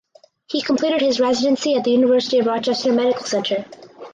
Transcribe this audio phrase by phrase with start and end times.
[0.47, 3.65] He completed his residency at the University of Rochester Medical Center.